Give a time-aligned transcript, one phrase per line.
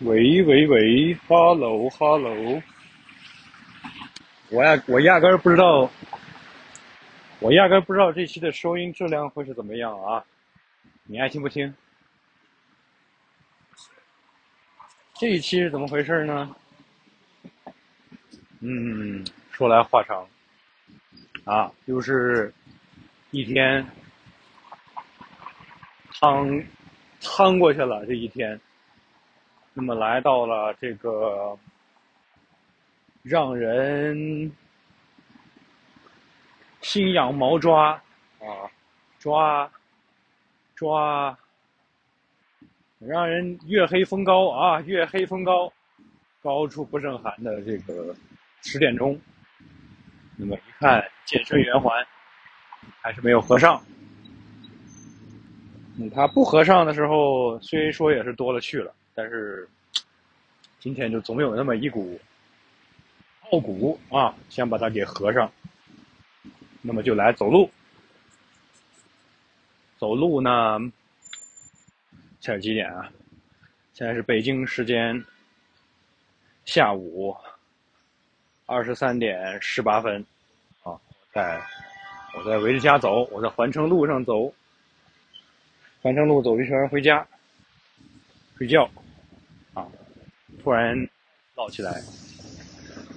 [0.00, 2.62] 喂喂喂哈喽哈喽
[4.48, 5.90] 我压我压根儿不知道，
[7.38, 10.24] 我压根儿不知道这期的收音质量会是怎么样啊？
[11.04, 11.74] 你爱听不听？
[15.12, 16.56] 这一期是怎么回事呢？
[18.60, 19.22] 嗯，
[19.52, 20.26] 说来话长，
[21.44, 22.54] 啊，又是
[23.32, 23.86] 一天，
[26.14, 26.64] 趟
[27.20, 28.58] 趟过去了这一天。
[29.80, 31.56] 那么来到了这个
[33.22, 34.52] 让人
[36.82, 37.92] 心痒毛抓
[38.40, 38.68] 啊，
[39.18, 39.70] 抓
[40.74, 41.34] 抓，
[42.98, 45.72] 让人月黑风高啊，月黑风高，
[46.42, 48.14] 高处不胜寒的这个
[48.60, 49.18] 十点钟。
[50.36, 52.06] 那么一看健身圆环
[53.00, 53.82] 还是没有合上。
[55.98, 58.94] 嗯，它不合上的时候，虽说也是多了去了。
[59.20, 59.68] 但是
[60.78, 62.18] 今天就总有那么一股
[63.50, 65.52] 傲骨啊，想把它给合上。
[66.80, 67.70] 那么就来走路。
[69.98, 70.78] 走路呢，
[72.40, 73.12] 现在几点啊？
[73.92, 75.22] 现在是北京时间
[76.64, 77.36] 下午
[78.64, 80.24] 二十三点十八分
[80.82, 80.98] 啊。
[81.30, 81.62] 在
[82.38, 84.50] 我在围着家走，我在环城路上走，
[86.00, 87.28] 环城路走一圈回家
[88.56, 88.90] 睡觉。
[90.62, 91.08] 突然
[91.56, 92.02] 闹起来，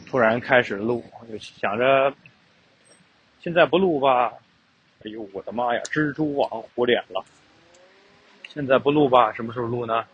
[0.07, 2.13] 突然开始录，就想着
[3.41, 4.33] 现在不录吧，
[5.03, 7.23] 哎呦我的妈呀，蜘蛛网糊脸了！
[8.47, 10.05] 现在不录吧，什么时候录呢？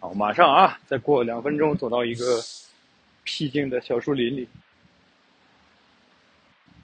[0.00, 2.42] 好，马上啊，再过两分钟走到一个
[3.22, 4.48] 僻静的小树林里。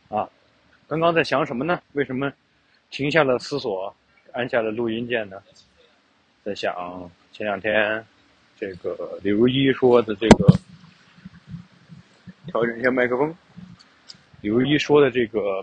[0.08, 0.30] 啊，
[0.86, 1.82] 刚刚在想什么呢？
[1.94, 2.32] 为什么
[2.90, 3.92] 停下了思索，
[4.32, 5.42] 按下了录音键呢？
[6.44, 8.06] 在想前两天。
[8.58, 10.46] 这个李如一说的这个，
[12.46, 13.32] 调整一下麦克风。
[14.40, 15.62] 李如一说的这个，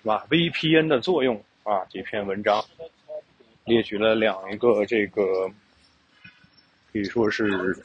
[0.00, 2.64] 是吧？VPN 的作用啊，这篇文章
[3.64, 5.48] 列举了两个这个，
[6.90, 7.76] 可以说是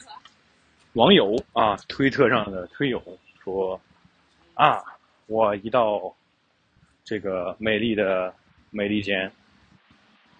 [0.94, 3.02] 网友啊，推特上的推友
[3.44, 3.78] 说，
[4.54, 4.82] 啊，
[5.26, 6.14] 我一到
[7.04, 8.34] 这个美丽的
[8.70, 9.30] 美利坚，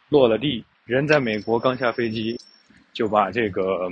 [0.08, 2.40] 落了地，人在美国刚下飞机。
[2.92, 3.90] 就把这个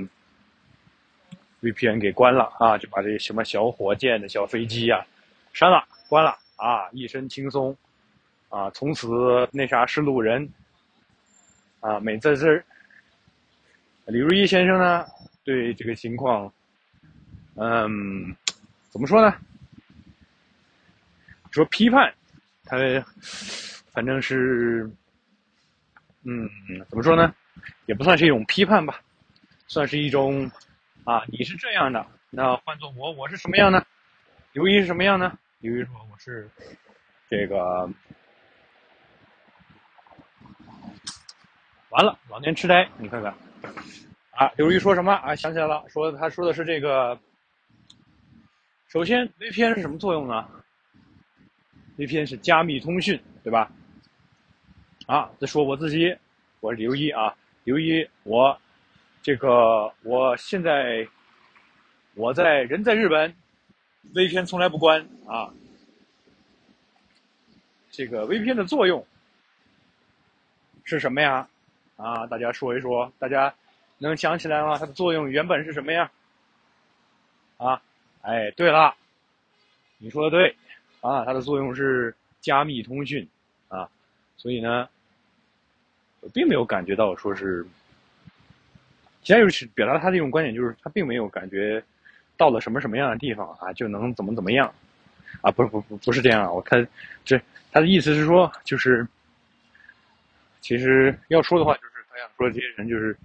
[1.60, 5.06] VPN 给关了啊，就把这什么小火箭的小飞机呀、啊、
[5.53, 7.76] 删了、关了啊，一身轻松
[8.48, 9.09] 啊，从此
[9.53, 10.48] 那啥是路人
[11.81, 12.64] 啊，美滋滋。
[14.06, 15.06] 李如一先生呢，
[15.44, 16.53] 对这个情况，
[17.56, 18.34] 嗯，
[18.91, 19.36] 怎么说呢？
[21.50, 22.12] 说批判，
[22.65, 22.76] 他
[23.92, 24.91] 反正是，
[26.22, 26.48] 嗯，
[26.88, 27.34] 怎么说呢？
[27.87, 29.01] 也不算是一种批判吧，
[29.67, 30.51] 算是一种，
[31.05, 33.85] 啊，你是这样的，那换做我，我是什么样呢？
[34.53, 35.39] 刘一是什么样呢？
[35.61, 36.49] 刘一说我是，
[37.29, 37.89] 这个，
[41.91, 43.35] 完了，老年痴呆，你看看，
[44.31, 45.35] 啊，刘一说什么啊？
[45.35, 47.19] 想起来了，说他说的是这个，
[48.89, 50.49] 首先 VPN 是什么作用呢
[51.97, 53.71] ？VPN 是加密通讯，对吧？
[55.07, 56.17] 啊，再说我自己，
[56.61, 57.35] 我是刘一啊。
[57.69, 58.59] 由于我，
[59.21, 61.06] 这个我现在
[62.15, 63.37] 我在人在日本
[64.15, 65.53] ，VPN 从来不关啊。
[67.91, 69.07] 这个 VPN 的作用
[70.84, 71.47] 是什么呀？
[71.97, 73.55] 啊，大家说一说，大家
[73.99, 74.78] 能想起来吗？
[74.78, 76.11] 它的作用原本是什么呀？
[77.59, 77.83] 啊，
[78.23, 78.95] 哎，对了，
[79.99, 80.57] 你说的对
[81.03, 83.28] 啊，它的作用是加密通讯
[83.69, 83.91] 啊，
[84.39, 84.89] 所以呢。
[86.21, 87.65] 我并没有感觉到说是，
[89.23, 91.83] 其他就是表达他这种观点，就是他并没有感觉
[92.37, 94.73] 到了什么什么样的地方啊，就能怎么怎么样，
[95.43, 96.87] 啊，不不不不是这样啊，我看
[97.25, 97.41] 这
[97.71, 99.07] 他的意思是说，就是
[100.61, 103.17] 其实要说的话，就是他想说这些人就是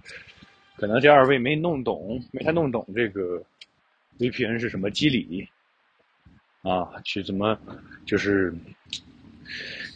[0.76, 3.42] 可能这二位没弄懂，没太弄懂这个
[4.18, 5.48] VPN 是什么机理
[6.62, 7.58] 啊，去怎么
[8.06, 8.54] 就是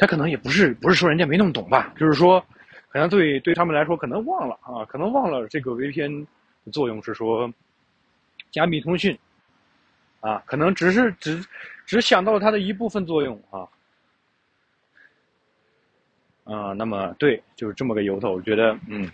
[0.00, 2.44] 他可能也不是不是说人家没弄懂吧，就是说。
[2.88, 6.26] 可能对对他们来说，可能忘了啊，可能忘了这个 VPN
[6.64, 7.52] 的作用是说
[8.50, 9.16] 加密通讯
[10.20, 11.44] 啊，可能只是只
[11.84, 13.68] 只想到了它的一部分作用啊
[16.44, 18.32] 啊，那么对，就是这么个由头。
[18.32, 19.10] 我觉得嗯，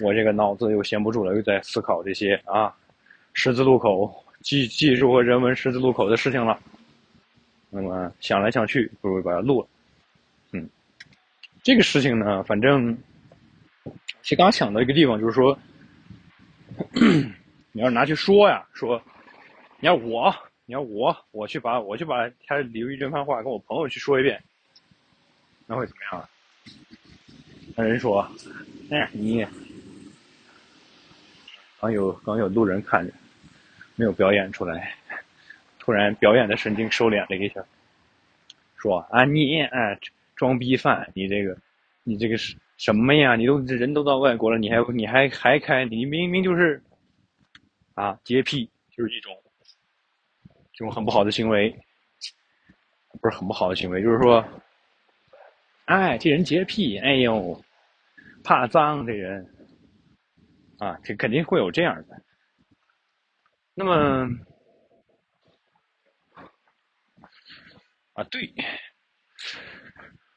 [0.00, 2.74] 我这个脑子又闲不住了，又在思考这些啊
[3.34, 6.58] 十字路口技技术和人文十字路口的事情了。
[7.68, 9.68] 那么想来想去，不如把它录了。
[11.64, 12.98] 这个事情呢，反正
[14.20, 15.58] 其实刚想到一个地方，就是说，
[17.72, 19.02] 你要拿去说呀，说，
[19.80, 24.42] 你要我，你要我，我去把我去把他刘一这番话跟我朋友去说一遍，
[25.66, 26.28] 那会怎么样啊？
[27.76, 28.30] 那人说，
[28.90, 29.46] 哎，你，
[31.80, 33.12] 刚有刚有路人看着，
[33.96, 34.94] 没有表演出来，
[35.78, 37.64] 突然表演的神经收敛了一下，
[38.76, 39.98] 说啊你哎
[40.44, 41.56] 装逼犯，你这个，
[42.02, 42.54] 你这个是。
[42.76, 43.36] 什么呀？
[43.36, 45.84] 你都人都到外国了，你还你还还开？
[45.84, 46.82] 你明明就是
[47.94, 49.32] 啊，洁癖，就是一种
[50.72, 51.70] 这种很不好的行为，
[53.22, 54.44] 不是很不好的行为，就是说，
[55.84, 57.64] 哎，这人洁癖，哎呦，
[58.42, 59.46] 怕脏，这人
[60.78, 62.20] 啊，这肯定会有这样的。
[63.72, 64.28] 那么
[68.14, 68.52] 啊，对，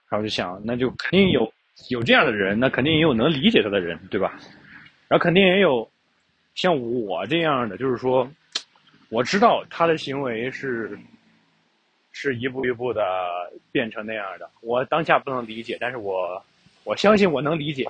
[0.10, 1.52] 然后就想，那就肯定有。
[1.90, 4.34] 有这样的人，那肯定也有能理解他的人，对吧？
[5.08, 5.88] 然后肯定也有
[6.56, 6.76] 像
[7.06, 8.28] 我这样的，就是说，
[9.10, 10.98] 我知道他的行为是
[12.12, 13.04] 是一步一步的
[13.72, 14.50] 变成那样的。
[14.62, 16.44] 我当下不能理解，但是我
[16.84, 17.88] 我相信我能理解，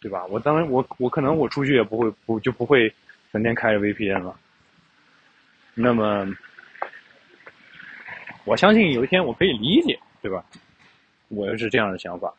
[0.00, 0.26] 对吧？
[0.26, 2.92] 我当我我可能我出去也不会不就不会
[3.32, 4.36] 整天开着 VPN 了。
[5.72, 6.26] 那么
[8.44, 10.44] 我相信有一天我可以理解，对吧？
[11.28, 12.32] 我也是这样的想法。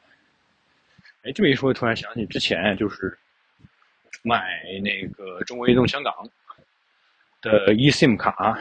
[1.23, 3.17] 哎，这么一说，突然想起之前就是
[4.23, 4.43] 买
[4.83, 6.13] 那个中国移动香港
[7.41, 8.57] 的 eSIM 卡，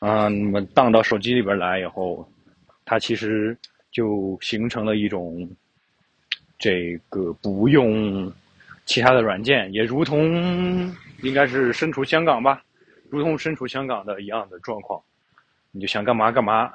[0.00, 2.28] 啊，那么当到手机里边来以后，
[2.84, 3.56] 它其实
[3.90, 5.48] 就形成了一种
[6.58, 8.30] 这个不用
[8.84, 12.62] 其他的软件，也如同应该是身处香港吧，
[13.08, 15.02] 如同身处香港的一样的状况，
[15.70, 16.70] 你就想干嘛干嘛！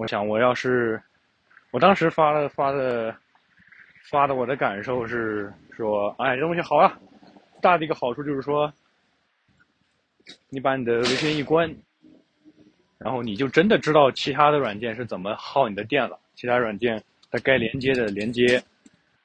[0.00, 0.98] 我想我要是。
[1.72, 3.14] 我当时发了发的
[4.02, 6.98] 发的我的感受是说，哎，这东西好啊，
[7.60, 8.72] 大的一个好处就是说，
[10.48, 11.72] 你把你的 VPN 一关，
[12.98, 16.18] 然后你就真的知道其他的软件是怎么耗你的电了。
[16.34, 17.00] 其他软件
[17.30, 18.60] 它该连接的连接，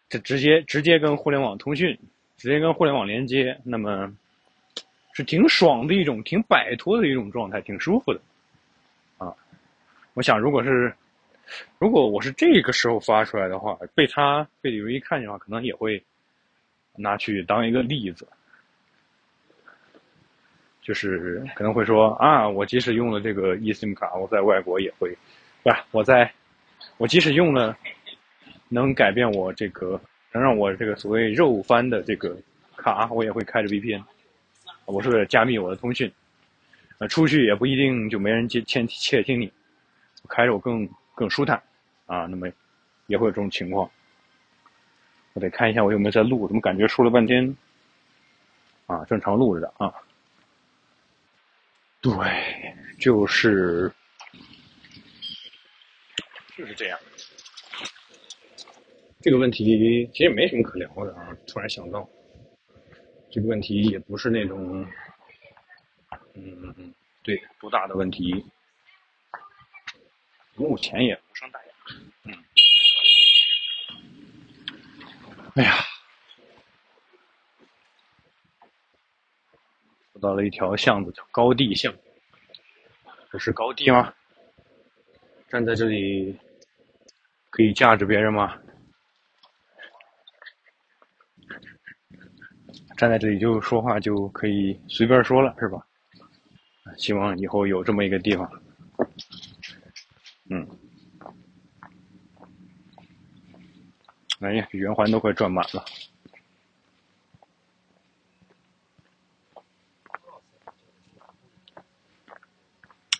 [0.09, 1.97] 就直接直接跟互联网通讯，
[2.37, 4.13] 直接跟互联网连接，那么
[5.13, 8.21] 是挺爽的一种，挺摆脱的一种状态，挺舒服的。
[10.15, 10.91] 我想如果是。
[11.77, 16.03] 如果我是这个时候发出来的话，被他被李如一看见的话，可能也会
[16.95, 18.27] 拿去当一个例子，
[20.81, 25.15] 就是可能会说啊，我即使用了这个 eSIM 卡，我在外国也会，
[25.61, 26.33] 不是我在，
[26.97, 27.77] 我即使用了
[28.67, 30.01] 能改变我这个，
[30.31, 32.35] 能让我这个所谓肉翻的这个
[32.75, 34.03] 卡，我也会开着 VPN，
[34.85, 36.11] 我是为了加密我的通讯，
[36.97, 39.51] 呃，出去也不一定就没人接窃窃听你，
[40.25, 40.87] 开着我更。
[41.17, 41.63] 更舒坦，
[42.07, 42.45] 啊，那么
[43.07, 43.89] 也会有这种情况。
[45.31, 47.55] 我得看一下我有没有在录，怎么感觉说了半天，
[48.85, 49.93] 啊，正常录着的啊。
[52.01, 52.11] 对，
[52.99, 53.89] 就是
[56.57, 56.99] 就是这样。
[59.21, 62.05] 这个问题其实没什么可聊的啊，突然想到，
[63.31, 64.85] 这个问题也不是那种，
[66.33, 66.93] 嗯，
[67.23, 68.45] 对，多大的问题。
[70.55, 71.73] 目前也无伤大雅，
[72.23, 72.33] 嗯，
[75.55, 75.75] 哎呀，
[80.13, 81.93] 走到了一条巷子，叫高地巷。
[83.31, 84.13] 这是高地吗？
[85.49, 86.39] 站在这里
[87.49, 88.57] 可以架着别人吗？
[92.97, 95.85] 站在这里就说话就可以随便说了是吧？
[96.97, 98.49] 希望以后有这么一个地方。
[100.47, 100.65] 嗯，
[104.39, 105.83] 哎呀，圆环都快转满了。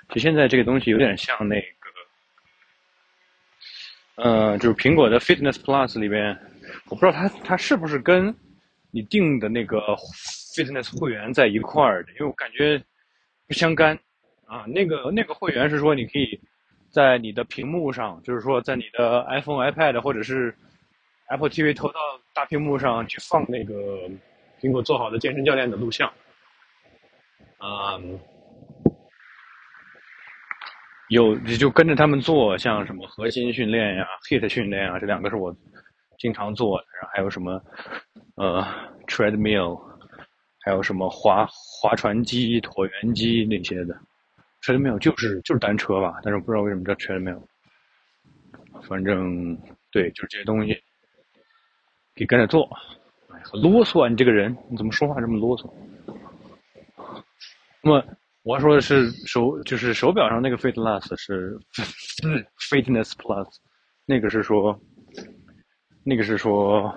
[0.10, 1.60] 就现在这个东西有点像那
[4.16, 6.38] 个，呃，就是苹果的 Fitness Plus 里边，
[6.90, 8.34] 我不知道它它是不是跟
[8.92, 9.80] 你订的那个
[10.56, 12.82] Fitness 会员在一块儿的，因为我感觉
[13.48, 13.98] 不相干
[14.46, 14.66] 啊。
[14.68, 16.40] 那个那个会员是说你可以。
[16.92, 20.56] 在你的屏幕上，就是说，在你的 iPhone、iPad 或者是
[21.27, 22.00] Apple TV 投到
[22.34, 24.10] 大屏幕上去放那个
[24.62, 26.08] 苹果做好的健身教练的录像，
[27.58, 28.00] 啊、
[31.10, 35.55] 有你就跟着他们做，像什么核心训练呀、HIIT 训练啊，这两个是我
[36.17, 36.86] 经常做的。
[37.00, 37.62] 然后还有什么
[38.36, 38.63] 呃
[39.08, 39.82] treadmill，
[40.63, 43.98] 还有什么划划船机、椭圆机那些的。
[44.62, 47.41] treadmill 就是就是单车吧，但是我不知道为什么叫 treadmill。
[48.88, 49.58] 反正
[49.91, 50.79] 对，就是这些东西。
[52.16, 52.70] 给跟着做。
[53.30, 54.10] 哎，很啰嗦啊！
[54.10, 55.70] 你这个人，你怎么说话这么啰嗦？
[57.82, 58.04] 那么
[58.44, 61.58] 我要说的是手，就是手表上那个 Fitness 是
[62.70, 63.48] Fitness Plus，
[64.06, 64.80] 那个是说，
[66.04, 66.96] 那个是说，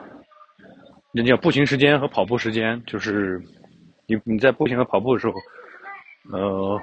[1.13, 3.43] 人家步行时间和跑步时间，就是
[4.07, 5.35] 你你在步行和跑步的时候，
[6.33, 6.81] 呃。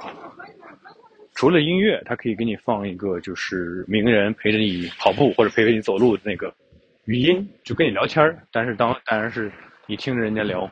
[1.38, 6.48] 除了音乐，它可以给你放一个就是名人陪着你跑步或者陪着你走路的那个
[7.06, 8.48] 语音，就跟你聊天。
[8.52, 9.52] 但是当当然是
[9.86, 10.72] 你听着人家聊，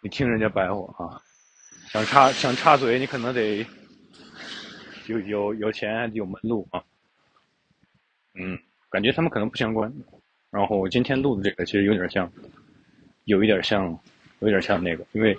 [0.00, 1.20] 你听人家白话啊，
[1.88, 3.66] 想插想插嘴，你可能得
[5.06, 6.82] 有有有钱有门路啊。
[8.34, 8.58] 嗯，
[8.90, 9.92] 感觉他们可能不相关。
[10.50, 12.30] 然后我今天录的这个其实有点像，
[13.24, 13.98] 有一点像，
[14.40, 15.36] 有点像那个，因为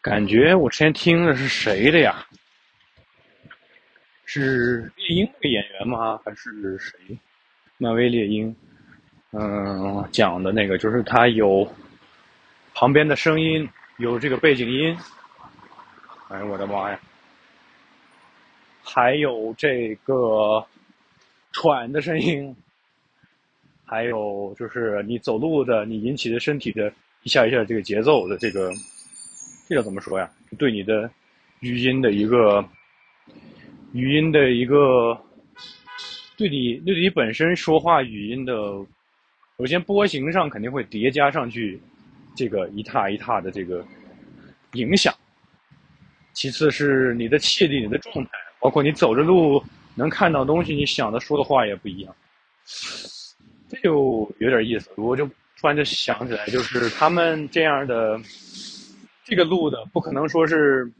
[0.00, 2.24] 感觉我之前听的是谁的呀？
[4.26, 6.18] 是猎鹰那个演员吗？
[6.24, 7.18] 还是谁？
[7.78, 8.54] 漫威猎鹰，
[9.36, 11.68] 嗯，讲的那个就是他有
[12.72, 14.96] 旁边的声音，有这个背景音。
[16.28, 17.00] 哎呦我的妈呀！
[18.82, 20.64] 还有这个
[21.50, 22.54] 喘的声音，
[23.84, 26.92] 还有就是你走路的，你引起的身体的
[27.24, 28.70] 一下一下这个节奏的这个，
[29.68, 30.30] 这叫怎么说呀？
[30.56, 31.10] 对你的
[31.60, 32.64] 语音的一个。
[33.92, 35.16] 语音的一个，
[36.36, 38.52] 对你对你本身说话语音的，
[39.58, 41.80] 首先波形上肯定会叠加上去，
[42.36, 43.84] 这个一踏一踏的这个
[44.72, 45.14] 影响。
[46.32, 48.30] 其次是你的气力、你的状态，
[48.60, 49.62] 包括你走着路
[49.94, 52.14] 能看到东西，你想的说的话也不一样。
[53.68, 55.24] 这就有点意思，我就
[55.56, 58.20] 突然就想起来，就是他们这样的
[59.22, 60.90] 这个录的，不可能说是。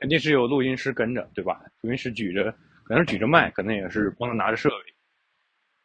[0.00, 1.60] 肯定是有录音师跟着，对吧？
[1.80, 4.76] 录音师举着，可能是举着麦，可能也是帮他拿着设备。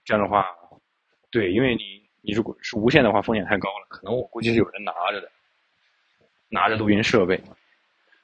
[0.06, 0.46] 这样的话，
[1.34, 5.32] 对，因为你你如果是无线的话，风险太高了，可能我估计是有人拿着的，
[6.48, 7.42] 拿着录音设备。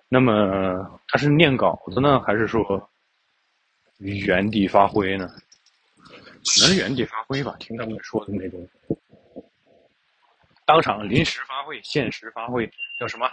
[0.07, 2.87] 那么他是念稿子呢，还是说
[3.97, 5.27] 原地发挥呢？
[6.05, 8.69] 可能是原地发挥吧，听他们说的那种，
[10.65, 13.27] 当场临时发挥、现实发挥，叫什么？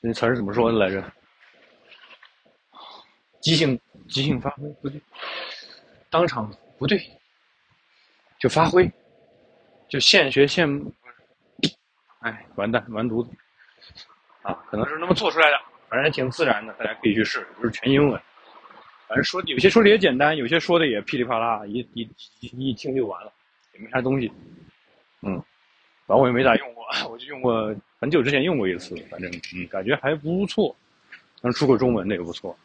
[0.00, 1.04] 那词儿怎么说的来着？
[3.40, 3.78] 即兴
[4.08, 4.98] 即兴发挥不对，
[6.08, 6.98] 当场不对，
[8.38, 8.90] 就发挥，
[9.88, 10.68] 就现学现，
[12.20, 13.30] 哎，完蛋完犊子，
[14.42, 18.20] 啊，可能是那么做出来的，反正挺自然的，大家可以去试，就是全英文，
[19.08, 22.02] 反正说有些说的也简单，有些说的也噼里啪啦，一一
[22.40, 23.32] 一一听就完了，
[23.74, 24.30] 也没啥东西，
[25.22, 25.34] 嗯，
[26.06, 30.74] 反正我也没咋用过， 我就用过很久之前用过一次，反正嗯，感觉还不错，
[31.40, 32.56] 能出个中文的也不错。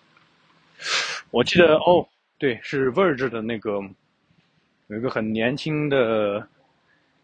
[1.31, 2.07] 我记得哦，
[2.37, 3.81] 对，是 Verge 的那个，
[4.89, 6.47] 有一个很年轻的，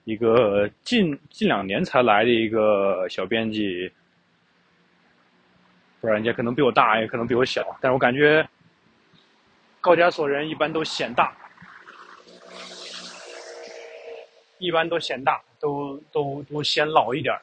[0.04, 3.92] 一个近近两年才来的一个小编辑，
[6.00, 8.48] 不知道人家可能比我大，也可能比我小，但是我感觉
[9.82, 11.36] 高加索人一般都显大，
[14.60, 17.36] 一般都显大，都都都显老一点，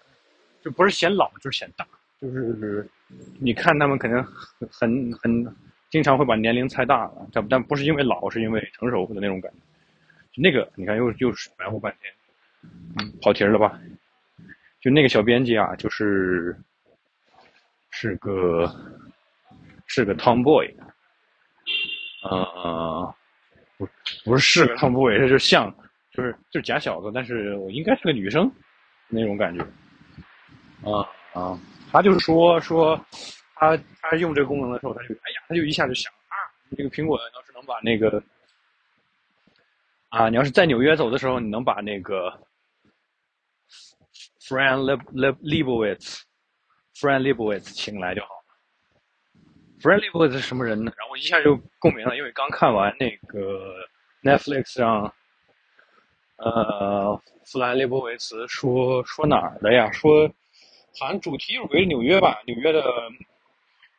[0.62, 1.84] 就不是显老，就是显大，
[2.20, 2.88] 就是
[3.40, 4.22] 你看他们可能
[4.70, 5.44] 很很。
[5.44, 5.56] 很
[5.92, 9.58] 经常会把年龄猜大了，但但不是因为老，是因为成熟的那种感觉。
[10.36, 13.80] 那个，你看又又是白活半天，跑题了吧？
[14.80, 16.56] 就那个小编辑啊，就是
[17.90, 18.68] 是个
[19.86, 20.72] 是个 tomboy，
[22.24, 23.14] 呃，
[23.76, 23.88] 不
[24.24, 25.74] 不是是个 tomboy，这就像
[26.10, 28.50] 就是就是假小子，但是我应该是个女生
[29.08, 29.62] 那种感觉。
[30.82, 31.58] 啊啊，
[31.90, 32.98] 他就是说说。
[33.54, 36.34] 他他用这个功能的时候，他就哎呀，他就一下就想啊，
[36.76, 38.20] 这个苹果要是能把那个
[40.12, 42.38] 啊，你要是在纽约走的时候，你能把那个
[44.42, 48.44] Fran Lebowitz，Fran Lebowitz 请来就好了。
[49.80, 50.92] Fran Lebowitz 是什么人呢？
[50.98, 53.74] 然后我一下就共鸣了，因为刚看完那个
[54.22, 55.14] Netflix 上，
[56.36, 59.90] 呃，弗兰列波维茨说说哪儿的呀？
[59.92, 60.28] 说
[61.00, 62.84] 好像主题是围着纽约吧，纽约的。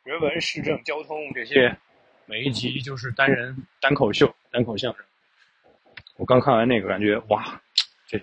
[0.04, 1.74] 人文、市政、交通这些，
[2.26, 5.02] 每一集就是单人单口秀、单口相声。
[6.16, 7.60] 我刚看完那个，感觉哇，
[8.06, 8.20] 这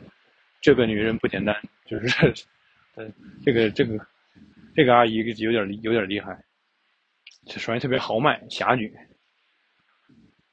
[0.62, 1.56] 这个女人不简单，
[1.86, 2.46] 就是，
[2.96, 3.06] 呃，
[3.44, 4.08] 这个这个
[4.76, 6.44] 这个阿姨有点有点厉害，
[7.46, 8.96] 这声音特别豪迈，侠女。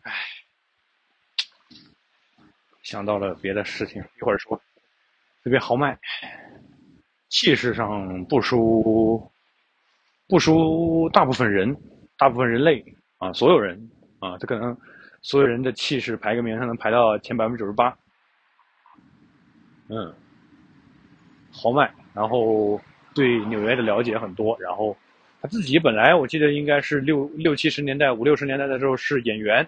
[0.03, 0.13] 哎，
[2.83, 4.61] 想到了别的事情，一会儿说，
[5.45, 5.99] 特别豪迈，
[7.29, 9.31] 气势上不输。
[10.31, 11.75] 不输大部分人，
[12.19, 12.85] 大部分人类
[13.17, 14.79] 啊，所有人啊，这可能
[15.23, 17.97] 所有人的气势排个名，他能排到前百分之九十八。
[19.89, 20.15] 嗯，
[21.51, 22.81] 豪迈，然后
[23.15, 24.97] 对纽约的了解很多，然后
[25.41, 29.67] 他自己本来我记得应该是六六七十年代五六十年代的时候是演员，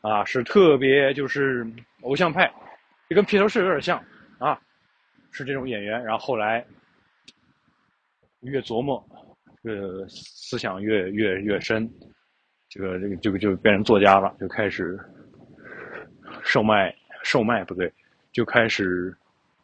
[0.00, 1.66] 啊，是特别就是
[2.02, 2.52] 偶像派，
[3.08, 4.02] 就跟披头士有点像
[4.38, 4.60] 啊，
[5.30, 6.64] 是这种演员，然后后来
[8.40, 9.02] 越琢磨，
[9.62, 11.88] 这个思想越越越深，
[12.76, 14.98] 这个这个这个就变成作家了，就开始
[16.42, 17.92] 售卖售卖不对，
[18.32, 19.16] 就开始。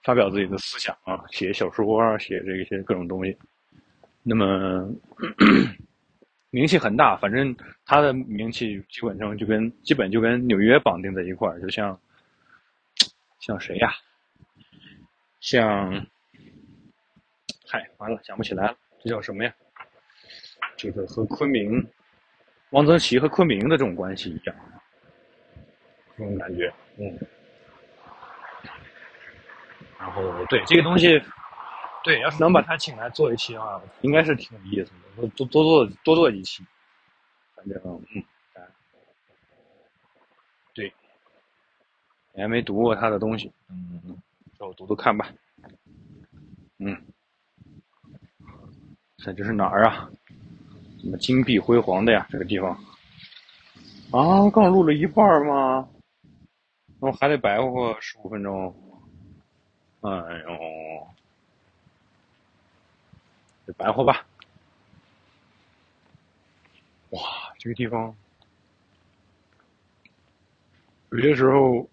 [0.05, 3.39] 发表自己的思想啊，写小说啊，写这些各种东西，
[4.25, 4.93] 那么
[6.51, 7.17] 名气很大。
[7.17, 7.55] 反正
[7.87, 11.97] 他的名气基本上就跟基本就跟纽约绑定在一块儿，就像
[13.39, 13.93] 像谁呀？
[15.39, 16.05] 像，
[17.69, 19.55] 嗨，完了想不起来了，这叫什么呀？
[20.77, 21.81] 这个和昆明，
[22.73, 24.57] 汪曾祺和昆明的这种关系一样，
[26.17, 27.19] 这种感觉，嗯。
[29.99, 31.23] 然后对这个东西，
[32.03, 36.65] 对，要是能把他请来做一期的话，应该是挺有意思的，多多做多做几期，
[37.55, 38.25] 反正嗯，
[40.75, 40.93] 对，
[42.33, 44.19] 你还没读过他的东西，嗯，
[44.59, 45.31] 让我读读看吧，
[46.79, 47.01] 嗯，
[49.19, 50.11] 这这是哪儿啊？
[51.03, 52.25] 什么金碧辉煌的呀？
[52.31, 52.71] 这个地方
[54.13, 55.89] 啊，刚录了一半吗？
[57.01, 58.73] 那我还得白活十五分钟。
[60.03, 61.09] 哎呦，
[63.67, 64.25] 就白活吧。
[67.11, 67.21] 哇，
[67.59, 68.15] 这个地方，
[71.11, 71.89] 有些时候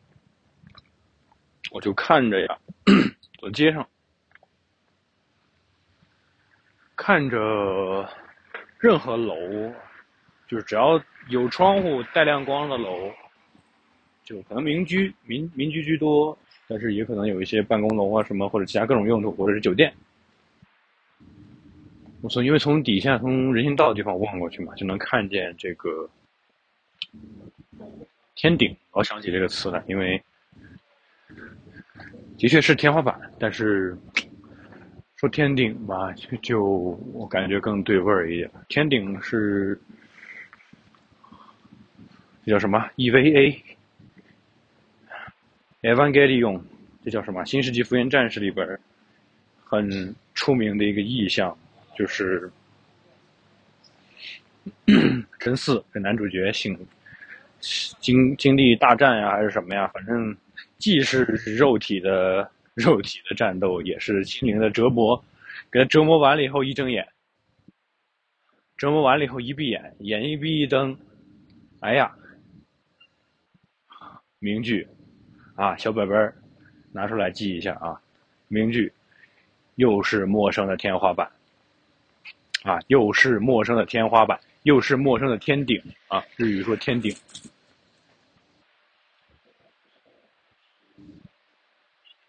[1.71, 2.59] 我就看着呀，
[3.41, 3.89] 走街上，
[6.95, 8.07] 看着
[8.79, 9.35] 任何楼，
[10.47, 13.11] 就是只要有窗户带亮光的楼，
[14.23, 16.37] 就可能民居民民居居多。
[16.71, 19.91] 但是也可能有一些办公楼啊什么，或者其他各种用途，或者是酒店。
[22.21, 26.07] 我从因为从底下从人行道的地方望过去嘛，就能看见这个
[28.35, 28.77] 天顶。
[28.91, 30.21] 我想起这个词来，因为
[32.37, 33.97] 的确是天花板，但是
[35.19, 36.63] 说天顶吧，就就
[37.11, 38.49] 我感觉更对味儿一点。
[38.69, 39.77] 天顶是
[42.45, 43.61] 这叫什么？EVA。
[45.81, 46.61] Evangelion，
[47.03, 47.41] 这叫什么？
[47.45, 48.79] 《新世纪福音战士》里边
[49.65, 51.57] 很出名的一个意象，
[51.97, 52.49] 就是
[55.37, 56.87] 真嗣这男主角经
[57.99, 59.85] 经经历大战呀，还是什么呀？
[59.93, 60.33] 反正
[60.77, 61.23] 既是
[61.57, 65.23] 肉体的肉体的战斗，也是心灵的折磨。
[65.71, 67.07] 给他折磨完了以后，一睁眼，
[68.77, 70.97] 折磨完了以后一闭眼，眼一闭一睁，
[71.81, 72.15] 哎呀，
[74.39, 74.87] 名句。
[75.55, 76.33] 啊，小本本
[76.93, 77.99] 拿出来记一下啊！
[78.47, 78.93] 名句，
[79.75, 81.29] 又是陌生的天花板，
[82.63, 86.23] 啊，又是陌生的天花板，又是陌生的天顶啊！
[86.37, 87.13] 日语说天顶。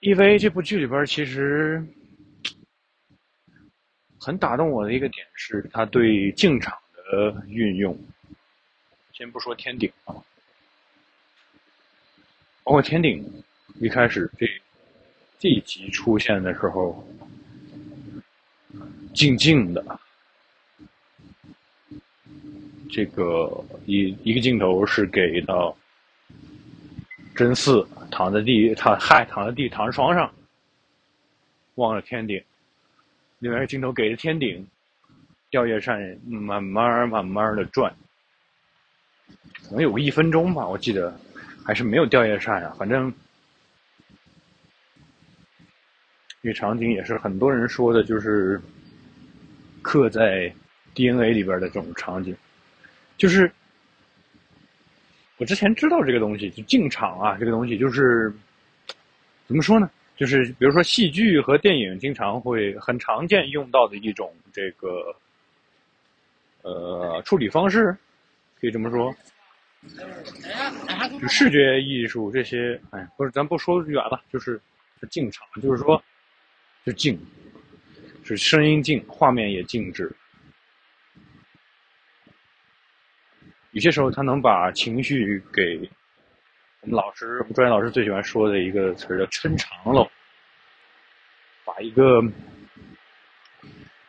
[0.00, 1.84] EVA 这部剧里边其实
[4.18, 7.98] 很打动我的一个点是，他对镜场的运用。
[9.12, 10.14] 先不说天顶啊。
[12.62, 13.22] 包括天顶
[13.74, 14.46] 一开始这
[15.38, 17.06] 这一集出现的时候，
[19.12, 20.00] 静静的，
[22.90, 25.76] 这个一一个镜头是给到
[27.40, 30.30] 真嗣躺在地，他嗨躺在地躺在床上，
[31.76, 32.38] 望着天顶；
[33.38, 34.66] 另外一个镜头给着天顶，
[35.48, 37.90] 吊叶扇慢慢慢慢的转，
[39.62, 41.18] 可能有个一分钟吧，我记得。
[41.64, 43.10] 还是没有吊叶扇呀，反正
[46.42, 48.60] 这个场景也是很多人说的，就是
[49.80, 50.52] 刻在
[50.92, 52.36] DNA 里边的这种场景。
[53.16, 53.50] 就是
[55.40, 58.30] 我之前知道这个东西，就进场啊，这个东西就是
[59.46, 59.90] 怎么说呢？
[60.18, 65.16] 就是比如说戏剧和电影经常会很常见用到的一种这个
[66.60, 67.96] 呃处理方式，
[68.60, 69.14] 可以这么说。
[71.18, 74.60] 就视觉艺术这些，哎，不是，咱不说远了，就是
[75.08, 76.04] 进场，就是说，
[76.84, 77.18] 就静，
[78.22, 80.14] 是声音静，画面也静止。
[83.72, 85.76] 有些时候，他能把情绪给
[86.80, 90.10] 我们老师、我们专业老师最喜欢说的一个词儿叫抻长了，
[91.64, 92.22] 把一个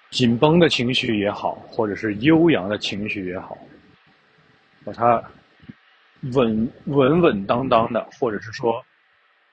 [0.10, 3.58] 紧绷的情绪也好，或者是悠扬的情绪也好，
[4.84, 5.24] 把它。
[6.36, 8.86] 稳稳稳当当的，或者是说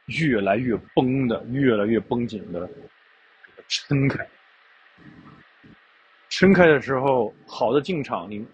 [0.04, 2.68] 越来越绷的、越来越绷紧的
[3.68, 4.28] 撑开。
[6.28, 8.46] 撑开的时候，好的进场，你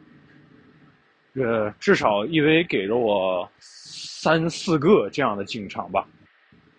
[1.34, 6.08] 呃至少 EV 给了我三四个这样的进场吧，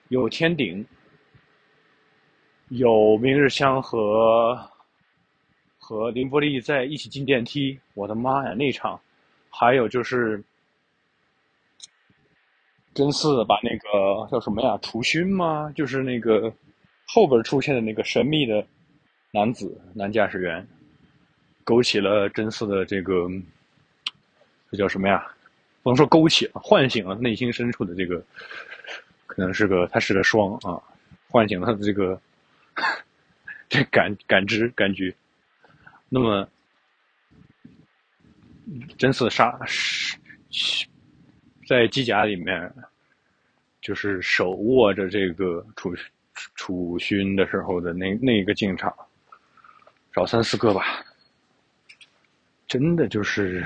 [0.07, 0.85] 有天顶，
[2.69, 4.57] 有明日香和
[5.77, 8.99] 和林波利在一起进电梯，我的妈呀那场，
[9.49, 10.43] 还有就是
[12.93, 15.71] 真嗣把那个叫什么呀楚勋吗？
[15.75, 16.51] 就是那个
[17.05, 18.65] 后边出现的那个神秘的
[19.31, 20.65] 男子男驾驶员。
[21.63, 23.27] 勾起了真嗣的这个，
[24.71, 25.31] 这叫什么呀？
[25.83, 28.23] 不能说勾起了，唤醒了内心深处的这个，
[29.27, 30.81] 可能是个他是个双啊，
[31.29, 32.19] 唤醒了他的这个
[33.69, 35.13] 这感感知感觉。
[36.09, 36.49] 那么，
[38.97, 39.59] 真嗣杀
[41.67, 42.73] 在机甲里面，
[43.81, 45.95] 就是手握着这个楚
[46.55, 48.91] 楚勋的时候的那那个进场，
[50.11, 51.05] 找三四个吧。
[52.67, 53.63] 真的就是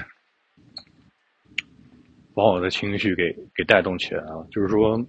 [2.39, 4.99] 把我的情绪给给带动起来了，就是说，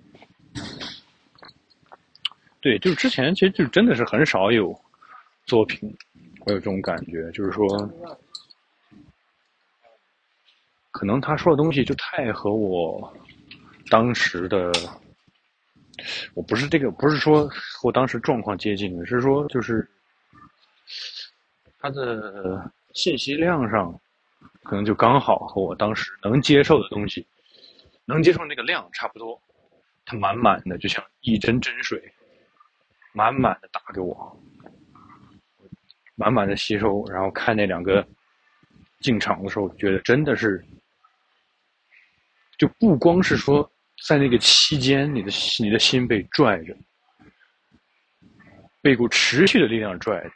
[2.61, 4.79] 对，就是之前其实就真的是很少有
[5.47, 5.97] 作品
[6.41, 7.67] 会有这种感觉，就是说，
[10.91, 13.13] 可能他说的东西就太和我
[13.89, 14.73] 当时的，
[16.35, 19.89] 我不是这个，不是说和我当时状况接近，是说就是
[21.79, 22.71] 他的。
[22.93, 23.97] 信息量上，
[24.63, 27.27] 可能就刚好和我当时能接受的东西，
[28.05, 29.41] 能接受那个量差不多。
[30.05, 32.03] 它满满的，就像一针针水，
[33.13, 34.37] 满满的打给我，
[36.17, 37.05] 满满的吸收。
[37.07, 38.05] 然后看那两个
[38.99, 40.65] 进场的时候，觉得真的是，
[42.59, 43.71] 就不光是说
[44.09, 46.77] 在那个期间，你的你的心被拽着，
[48.83, 50.31] 被一股持续的力量拽着。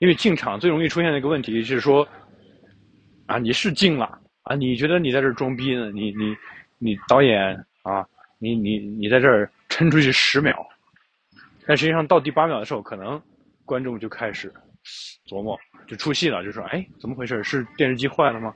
[0.00, 2.06] 因为进场最容易出现的一个问题是说，
[3.26, 5.90] 啊，你是进了啊，你觉得你在这装逼呢？
[5.90, 6.36] 你你
[6.78, 8.06] 你导演啊，
[8.38, 10.66] 你你你在这儿撑出去十秒，
[11.66, 13.20] 但实际上到第八秒的时候，可能
[13.64, 14.52] 观众就开始
[15.26, 17.42] 琢磨，就出戏了，就说，哎，怎么回事？
[17.42, 18.54] 是电视机坏了吗？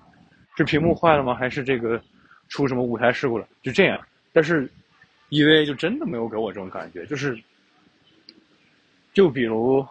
[0.57, 1.35] 是屏幕坏了吗？
[1.35, 2.03] 还是这个
[2.49, 3.49] 出什么舞台事故了？
[3.63, 3.99] 就这样。
[4.33, 4.71] 但是
[5.31, 7.39] EVA 就真的没有给我这种感觉，就是，
[9.15, 9.87] 就比如。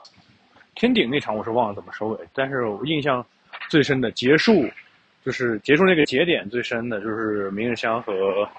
[0.80, 3.26] 天顶那场我是忘了怎么收尾，但是我印象
[3.70, 4.70] 最深的结束，
[5.24, 8.50] 就是结束那个节点最深的就是明日香和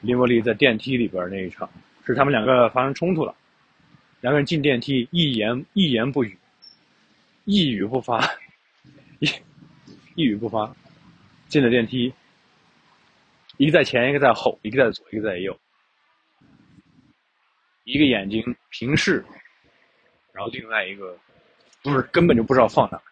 [0.00, 1.68] 林波丽在电梯里边那一场，
[2.06, 3.34] 是他们两个发生冲突了，
[4.20, 6.36] 两个人进电梯一言一言不语，
[7.44, 8.22] 一语不发，
[9.18, 9.28] 一
[10.14, 10.74] 一语不发，
[11.48, 12.12] 进了电梯，
[13.56, 15.58] 一个在前，一个在后，一个在左，一个在右，
[17.84, 19.24] 一个眼睛平视。
[20.32, 21.18] 然后另外一个，
[21.82, 23.02] 不是根本就不知道放哪，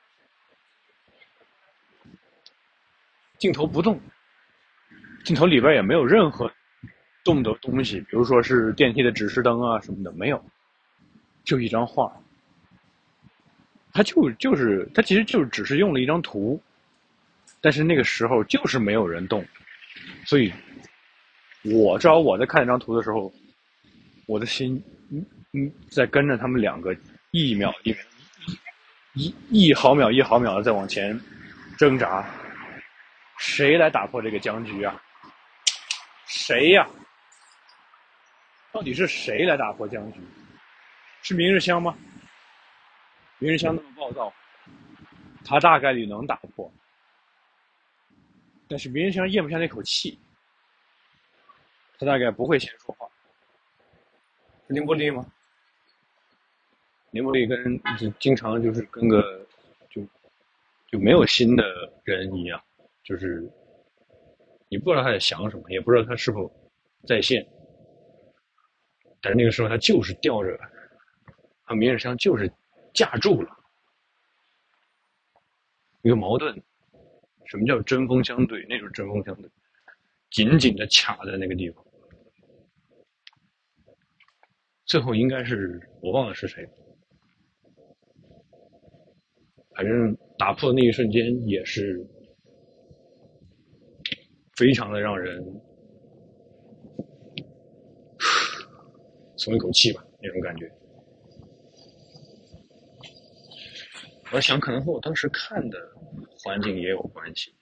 [3.38, 4.00] 镜头不动，
[5.24, 6.50] 镜头里边也没有任何
[7.24, 10.44] 动的东西，比如说是电梯的指示灯啊什么的，没有，
[11.44, 12.12] 就一张画。
[13.92, 16.60] 他就就是他其实就只是用了一张图，
[17.60, 19.44] 但是那个时候就是没有人动，
[20.24, 20.52] 所以，
[21.62, 23.32] 我知道我在看那张图的时候，
[24.26, 26.96] 我的心嗯嗯在跟着他们两个。
[27.32, 27.98] 一秒一秒
[29.12, 31.20] 一一毫秒一毫秒的在往前
[31.76, 32.24] 挣扎，
[33.38, 35.02] 谁来打破这个僵局啊？
[36.26, 36.88] 谁呀？
[38.72, 40.20] 到底是谁来打破僵局？
[41.22, 41.96] 是明日香吗？
[43.38, 44.32] 明日香那么暴躁，
[45.44, 46.72] 他大概率能打破，
[48.68, 50.18] 但是明日香咽不下那口气，
[51.98, 53.06] 他大概不会先说话。
[54.66, 55.26] 是凌波丽吗？
[57.10, 57.80] 林波丽跟
[58.18, 59.46] 经常就是跟个
[59.90, 60.02] 就
[60.88, 61.64] 就没有心的
[62.04, 62.62] 人一样，
[63.06, 63.48] 就是
[64.68, 66.52] 你不知道他在想什么，也不知道他是否
[67.06, 67.46] 在线。
[69.20, 70.58] 但是那个时候他就是吊着，
[71.62, 72.52] 和明日香就是
[72.92, 73.48] 架住了
[76.02, 76.60] 一个矛盾。
[77.44, 78.66] 什么叫针锋相对？
[78.68, 79.48] 那种针锋相对，
[80.30, 81.86] 紧紧的卡在那个地方。
[84.84, 86.68] 最后应该是我忘了是谁。
[89.76, 92.04] 反正打破的那一瞬间也是
[94.56, 95.44] 非常的让人
[99.36, 100.70] 松一口气吧，那种感觉。
[104.32, 105.78] 我想可能和我当时看的
[106.42, 107.54] 环境也有关系。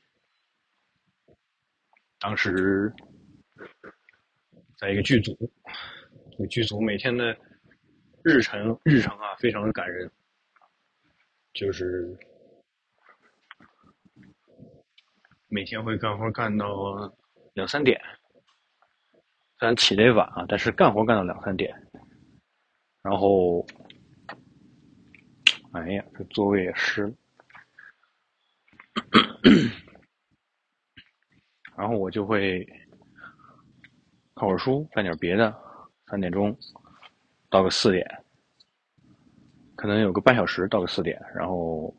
[2.19, 2.91] 当时
[4.79, 5.37] 在一个剧组，
[6.49, 7.37] 剧组每天的
[8.23, 10.11] 日程日程啊，非常的感人，
[11.53, 12.17] 就是
[15.55, 16.67] 每天会干活干到
[17.53, 18.01] 两三点，
[19.57, 21.73] 虽然起得晚啊，但是干活干到两三点，
[23.03, 23.64] 然后，
[25.71, 27.14] 哎呀，这座位也湿了。
[31.77, 32.67] 然后我就会
[34.35, 35.57] 看会儿书，干点别的。
[36.07, 36.59] 三点钟
[37.49, 38.05] 到个四点，
[39.77, 41.17] 可能有个半小时到个四点。
[41.33, 41.95] 然后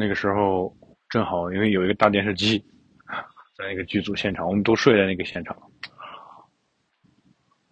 [0.00, 0.72] 那个时候
[1.08, 2.64] 正好，因为有一个大电视机
[3.56, 5.56] 在那个剧组现场，我们都睡在那个现场。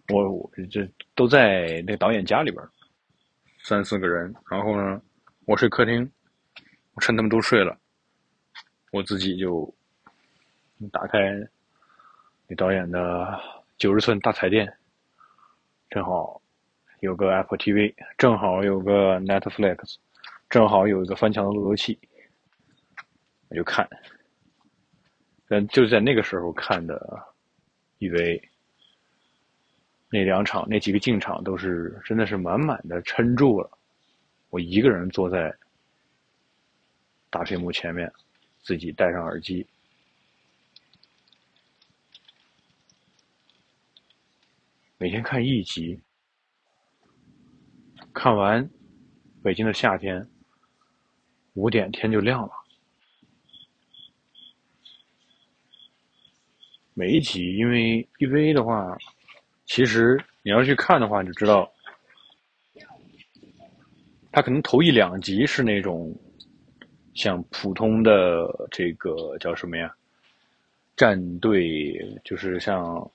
[0.09, 0.85] 我我这
[1.15, 2.61] 都在那个导演家里边，
[3.63, 4.35] 三四个人。
[4.51, 5.01] 然后呢，
[5.45, 6.11] 我睡客厅。
[6.95, 7.77] 我趁他们都睡了，
[8.91, 9.73] 我自己就
[10.91, 11.31] 打开
[12.47, 13.39] 那导演的
[13.77, 14.67] 九十寸大彩电，
[15.91, 16.41] 正好
[17.01, 19.97] 有个 Apple TV，正好有个 Netflix，
[20.49, 21.99] 正好有一个翻墙的路由器，
[23.49, 23.87] 我就看。
[25.47, 27.23] 但就在那个时候看的，
[27.97, 28.49] 以为
[30.09, 33.77] 那两场那几个进场都是真的是满满的撑住了，
[34.49, 35.55] 我一个人坐在。
[37.29, 38.11] 大屏幕前面，
[38.63, 39.67] 自己戴上耳机，
[44.97, 45.99] 每天看一集，
[48.13, 48.67] 看完
[49.43, 50.25] 北京的夏天，
[51.55, 52.66] 五点天就亮了。
[56.99, 58.97] 每一集，因为 EVA 的话，
[59.67, 61.71] 其实你要去看的话，你就知道，
[64.31, 66.11] 它可能头一两集是那种。
[67.13, 69.91] 像普通的这个叫什么呀？
[70.95, 73.11] 战队就是像，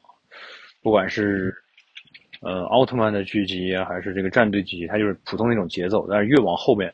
[0.81, 1.55] 不管是
[2.41, 6.05] 呃奥特曼的剧集啊，还是这个战队剧集，它就是普通那种节奏。
[6.09, 6.93] 但是越往后面，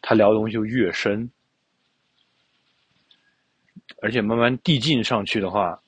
[0.00, 1.28] 他聊的东西就越深，
[4.00, 5.80] 而且慢慢递进上去的话，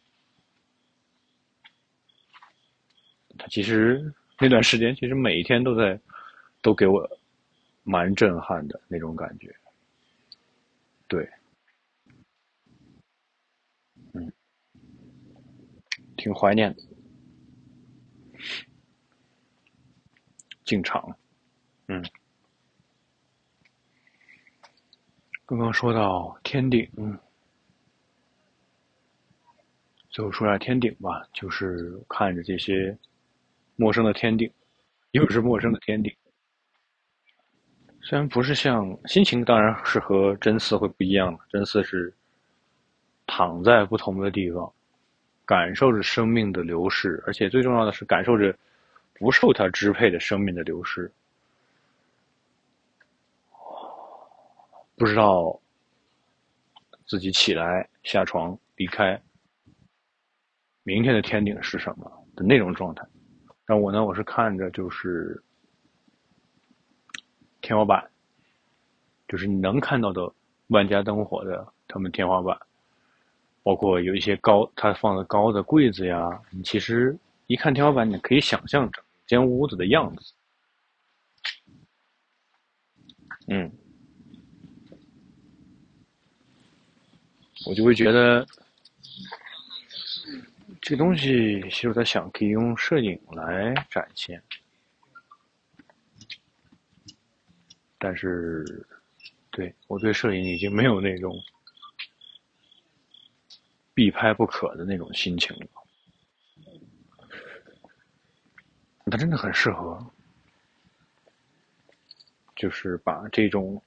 [3.48, 5.98] 其实那段时间其实每一天都在，
[6.62, 7.08] 都给我
[7.82, 9.54] 蛮震撼的那种感觉。
[11.06, 11.28] 对，
[14.12, 14.32] 嗯，
[16.16, 16.82] 挺怀念的。
[20.64, 21.16] 进场，
[21.86, 22.04] 嗯，
[25.46, 26.86] 刚刚说到天顶，
[30.10, 32.96] 最后说下天顶吧，就是看着这些
[33.80, 34.52] 陌生的天顶，
[35.12, 36.12] 又是陌生的天顶。
[38.00, 41.38] 虽然不是像心情，当然是和真嗣会不一样了。
[41.48, 42.12] 真嗣是
[43.24, 44.72] 躺在不同的地方，
[45.46, 48.52] 感受着生命的流逝，而且最重要的是感受着
[49.14, 51.12] 不受他支配的生命的流逝。
[54.96, 55.60] 不知道
[57.06, 59.22] 自己起来下床离开，
[60.82, 63.06] 明天的天顶是什么的那种状态。
[63.68, 65.40] 但我呢，我是看着就是。
[67.60, 68.08] 天花板，
[69.26, 70.32] 就是你能看到的
[70.68, 72.56] 万家灯火的他们天花板，
[73.64, 76.40] 包括有一些高，它放的高的柜子呀。
[76.50, 80.32] 你其实一看天花板，你可以想象整间屋子的样子。
[83.48, 83.70] 嗯，
[87.66, 88.46] 我就会觉得
[90.88, 94.42] 这东西，其实我在想，可以用摄影来展现。
[97.98, 98.64] 但是，
[99.50, 101.38] 对，我对摄影已经没有那种
[103.92, 105.66] 必拍不可的那种心情了。
[109.10, 110.10] 它真的很适合，
[112.56, 113.82] 就是把这种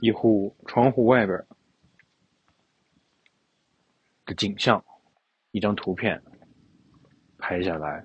[0.00, 1.38] 一户窗户外边
[4.24, 4.82] 的景象，
[5.56, 6.22] 一张图片
[7.38, 8.04] 拍下来。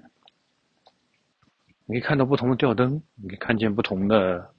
[1.85, 4.53] 你可以看到不同的吊灯，你可以看见不同的，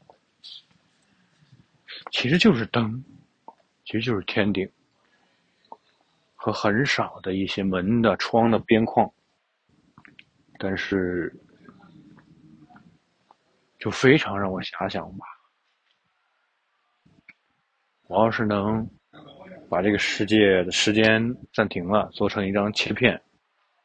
[2.10, 3.02] 其实就是灯，
[3.86, 4.70] 其实就是天顶，
[6.34, 9.10] 和很少的一些门的窗的边框，
[10.58, 11.34] 但是
[13.78, 15.24] 就非常让我遐想吧。
[18.08, 18.86] 我要是能
[19.72, 23.18] 把这个世界的时间暂停了，做成一张切片，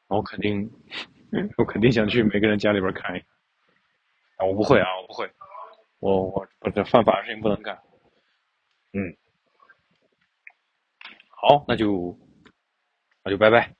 [0.08, 0.70] 我肯定，
[1.56, 3.28] 我肯定想去每个人家里边看一看。
[4.36, 5.32] 啊，我不会啊，我不会，
[6.00, 7.74] 我我我这犯法的事情不能干。
[8.92, 9.16] 嗯，
[11.30, 12.20] 好，那就
[13.24, 13.74] 那就拜拜。